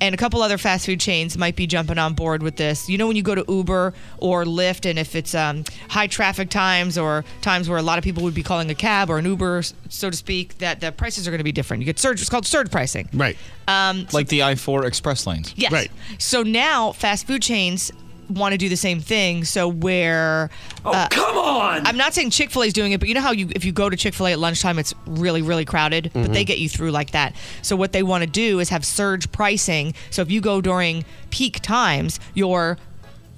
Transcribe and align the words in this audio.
and 0.00 0.14
a 0.14 0.18
couple 0.18 0.42
other 0.42 0.58
fast 0.58 0.86
food 0.86 1.00
chains 1.00 1.36
might 1.38 1.56
be 1.56 1.66
jumping 1.66 1.98
on 1.98 2.14
board 2.14 2.42
with 2.42 2.56
this. 2.56 2.88
You 2.88 2.98
know, 2.98 3.06
when 3.06 3.16
you 3.16 3.22
go 3.22 3.34
to 3.34 3.44
Uber 3.48 3.94
or 4.18 4.44
Lyft, 4.44 4.88
and 4.88 4.98
if 4.98 5.14
it's 5.14 5.34
um, 5.34 5.64
high 5.88 6.06
traffic 6.06 6.50
times 6.50 6.98
or 6.98 7.24
times 7.40 7.68
where 7.68 7.78
a 7.78 7.82
lot 7.82 7.98
of 7.98 8.04
people 8.04 8.22
would 8.24 8.34
be 8.34 8.42
calling 8.42 8.70
a 8.70 8.74
cab 8.74 9.08
or 9.10 9.18
an 9.18 9.24
Uber, 9.24 9.62
so 9.88 10.10
to 10.10 10.16
speak, 10.16 10.58
that 10.58 10.80
the 10.80 10.92
prices 10.92 11.26
are 11.26 11.30
going 11.30 11.38
to 11.38 11.44
be 11.44 11.52
different. 11.52 11.80
You 11.80 11.86
get 11.86 11.98
surge, 11.98 12.20
it's 12.20 12.30
called 12.30 12.46
surge 12.46 12.70
pricing. 12.70 13.08
Right. 13.12 13.36
Um, 13.68 14.06
Like 14.12 14.28
the 14.28 14.42
I 14.42 14.54
4 14.54 14.84
express 14.86 15.26
lanes. 15.26 15.52
Yes. 15.56 15.72
Right. 15.72 15.90
So 16.18 16.42
now 16.42 16.92
fast 16.92 17.26
food 17.26 17.42
chains 17.42 17.90
want 18.28 18.52
to 18.52 18.58
do 18.58 18.68
the 18.68 18.76
same 18.76 19.00
thing. 19.00 19.44
So 19.44 19.68
where 19.68 20.50
Oh, 20.84 20.92
uh, 20.92 21.08
come 21.08 21.36
on! 21.36 21.86
I'm 21.86 21.96
not 21.96 22.14
saying 22.14 22.30
Chick 22.30 22.50
Fil 22.50 22.62
A 22.62 22.66
is 22.66 22.72
doing 22.72 22.92
it, 22.92 23.00
but 23.00 23.08
you 23.08 23.14
know 23.14 23.20
how 23.20 23.32
you 23.32 23.48
if 23.54 23.64
you 23.64 23.72
go 23.72 23.90
to 23.90 23.96
Chick 23.96 24.14
Fil 24.14 24.28
A 24.28 24.32
at 24.32 24.38
lunchtime, 24.38 24.78
it's 24.78 24.94
really 25.06 25.42
really 25.42 25.64
crowded, 25.64 26.10
but 26.12 26.20
mm-hmm. 26.20 26.32
they 26.32 26.44
get 26.44 26.58
you 26.58 26.68
through 26.68 26.90
like 26.90 27.12
that. 27.12 27.34
So 27.62 27.76
what 27.76 27.92
they 27.92 28.02
want 28.02 28.22
to 28.22 28.30
do 28.30 28.60
is 28.60 28.68
have 28.70 28.84
surge 28.84 29.30
pricing. 29.32 29.94
So 30.10 30.22
if 30.22 30.30
you 30.30 30.40
go 30.40 30.60
during 30.60 31.04
peak 31.30 31.60
times, 31.60 32.20
your 32.34 32.78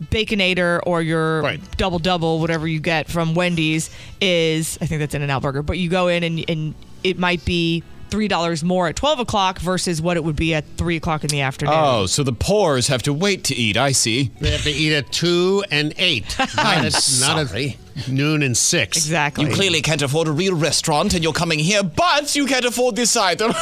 baconator 0.04 0.80
or 0.86 1.02
your 1.02 1.42
Right. 1.42 1.76
double 1.76 1.98
double, 1.98 2.40
whatever 2.40 2.68
you 2.68 2.80
get 2.80 3.08
from 3.08 3.34
Wendy's, 3.34 3.90
is 4.20 4.78
I 4.80 4.86
think 4.86 5.00
that's 5.00 5.14
In-N-Out 5.14 5.42
Burger. 5.42 5.62
But 5.62 5.78
you 5.78 5.90
go 5.90 6.08
in 6.08 6.22
and 6.22 6.44
and 6.48 6.74
it 7.04 7.18
might 7.18 7.44
be 7.44 7.82
three 8.10 8.28
dollars 8.28 8.62
more 8.64 8.88
at 8.88 8.96
twelve 8.96 9.18
o'clock 9.20 9.58
versus 9.58 10.00
what 10.00 10.16
it 10.16 10.24
would 10.24 10.36
be 10.36 10.54
at 10.54 10.64
three 10.76 10.96
o'clock 10.96 11.24
in 11.24 11.28
the 11.28 11.40
afternoon. 11.40 11.74
Oh, 11.76 12.06
so 12.06 12.22
the 12.22 12.32
poors 12.32 12.88
have 12.88 13.02
to 13.04 13.12
wait 13.12 13.44
to 13.44 13.54
eat. 13.54 13.76
I 13.76 13.92
see. 13.92 14.30
They 14.40 14.50
have 14.50 14.62
to 14.62 14.70
eat 14.70 14.92
at 14.94 15.10
2 15.12 15.64
and 15.70 15.92
8. 15.96 16.36
I'm 16.40 16.46
not 16.56 16.76
at, 16.78 16.82
not 16.84 16.92
sorry. 16.92 17.68
at 17.70 17.87
noon 18.06 18.42
and 18.42 18.56
6. 18.56 18.96
Exactly. 18.96 19.46
You 19.46 19.54
clearly 19.54 19.80
can't 19.82 20.02
afford 20.02 20.28
a 20.28 20.32
real 20.32 20.54
restaurant 20.54 21.14
and 21.14 21.22
you're 21.24 21.32
coming 21.32 21.58
here, 21.58 21.82
but 21.82 22.36
you 22.36 22.46
can't 22.46 22.64
afford 22.64 22.96
this 22.96 23.16
either. 23.16 23.46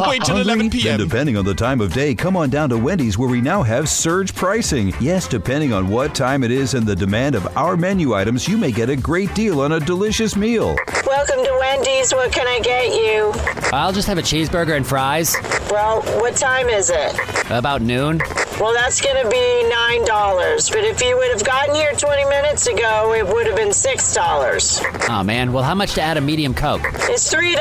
wait 0.00 0.22
till 0.24 0.36
11 0.38 0.68
Then, 0.68 0.70
p.m. 0.70 0.98
depending 0.98 1.36
on 1.36 1.44
the 1.44 1.54
time 1.54 1.80
of 1.80 1.92
day, 1.92 2.14
come 2.14 2.36
on 2.36 2.50
down 2.50 2.68
to 2.70 2.78
Wendy's 2.78 3.16
where 3.16 3.28
we 3.28 3.40
now 3.40 3.62
have 3.62 3.88
surge 3.88 4.34
pricing. 4.34 4.92
Yes, 5.00 5.26
depending 5.28 5.72
on 5.72 5.88
what 5.88 6.14
time 6.14 6.44
it 6.44 6.50
is 6.50 6.74
and 6.74 6.86
the 6.86 6.96
demand 6.96 7.34
of 7.34 7.56
our 7.56 7.76
menu 7.76 8.14
items, 8.14 8.46
you 8.48 8.58
may 8.58 8.72
get 8.72 8.90
a 8.90 8.96
great 8.96 9.34
deal 9.34 9.60
on 9.60 9.72
a 9.72 9.80
delicious 9.80 10.36
meal. 10.36 10.76
Welcome 11.06 11.44
to 11.44 11.56
Wendy's. 11.60 12.12
What 12.12 12.32
can 12.32 12.46
I 12.46 12.60
get 12.60 12.88
you? 12.94 13.32
I'll 13.72 13.92
just 13.92 14.08
have 14.08 14.18
a 14.18 14.22
cheeseburger 14.22 14.76
and 14.76 14.86
fries. 14.86 15.34
Well, 15.74 16.02
what 16.20 16.36
time 16.36 16.68
is 16.68 16.88
it? 16.88 17.18
About 17.50 17.82
noon. 17.82 18.20
Well, 18.60 18.72
that's 18.74 19.00
going 19.00 19.20
to 19.20 19.28
be 19.28 19.36
$9. 19.36 20.70
But 20.70 20.84
if 20.84 21.02
you 21.02 21.16
would 21.16 21.32
have 21.32 21.44
gotten 21.44 21.74
here 21.74 21.92
20 21.92 22.24
minutes 22.26 22.68
ago, 22.68 23.12
it 23.12 23.26
would 23.26 23.48
have 23.48 23.56
been 23.56 23.70
$6. 23.70 25.10
Oh 25.10 25.24
man, 25.24 25.52
well, 25.52 25.64
how 25.64 25.74
much 25.74 25.94
to 25.94 26.00
add 26.00 26.16
a 26.16 26.20
medium 26.20 26.54
Coke? 26.54 26.82
It's 27.10 27.34
$3, 27.34 27.56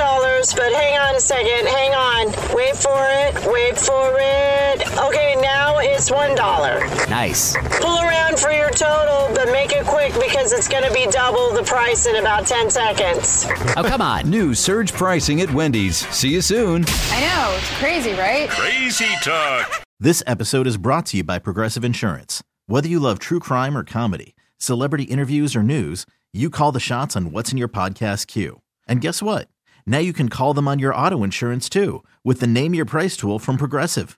but 0.56 0.72
hang 0.74 1.00
on 1.00 1.16
a 1.16 1.20
second. 1.20 1.68
Hang 1.68 1.94
on. 1.96 2.28
Wait 2.56 2.78
for 2.78 3.02
it. 3.02 3.34
Wait 3.52 3.80
for 3.80 4.14
it. 4.20 4.88
Okay, 5.00 5.36
now 5.42 5.63
it's 5.86 6.10
$1. 6.10 7.10
Nice. 7.10 7.56
Pull 7.82 8.00
around 8.00 8.40
for 8.40 8.52
your 8.52 8.70
total, 8.72 9.34
but 9.36 9.52
make 9.52 9.72
it 9.72 9.86
quick 9.86 10.14
because 10.14 10.52
it's 10.54 10.68
going 10.68 10.84
to 10.84 10.94
be 10.94 11.06
double 11.12 11.54
the 11.54 11.64
price 11.64 12.06
in 12.06 12.16
about 12.16 12.48
10 12.48 12.70
seconds. 12.70 13.46
Oh, 13.76 13.84
come 13.84 14.02
on. 14.02 14.30
New 14.30 14.54
surge 14.54 14.94
pricing 14.94 15.42
at 15.42 15.52
Wendy's. 15.54 15.98
See 16.10 16.30
you 16.30 16.42
soon. 16.42 16.86
I 17.12 17.20
know, 17.22 17.56
it's 17.58 17.70
crazy, 17.80 18.14
right? 18.14 18.50
Crazy 18.50 19.10
talk. 19.22 19.84
This 20.00 20.24
episode 20.26 20.68
is 20.68 20.78
brought 20.78 21.06
to 21.08 21.18
you 21.18 21.24
by 21.24 21.40
Progressive 21.40 21.84
Insurance. 21.84 22.44
Whether 22.68 22.88
you 22.88 23.00
love 23.00 23.20
true 23.20 23.40
crime 23.40 23.78
or 23.78 23.84
comedy, 23.84 24.36
celebrity 24.58 25.04
interviews 25.04 25.56
or 25.56 25.64
news, 25.64 26.06
you 26.34 26.50
call 26.50 26.72
the 26.72 26.80
shots 26.80 27.16
on 27.16 27.32
what's 27.32 27.52
in 27.52 27.58
your 27.58 27.68
podcast 27.68 28.28
queue. 28.28 28.62
And 28.88 29.02
guess 29.02 29.22
what? 29.22 29.48
Now 29.86 30.00
you 30.00 30.14
can 30.14 30.30
call 30.30 30.54
them 30.54 30.68
on 30.68 30.80
your 30.80 30.96
auto 30.96 31.24
insurance 31.24 31.70
too 31.70 32.04
with 32.24 32.40
the 32.40 32.48
Name 32.48 32.74
Your 32.74 32.86
Price 32.86 33.16
tool 33.18 33.38
from 33.40 33.58
Progressive. 33.58 34.18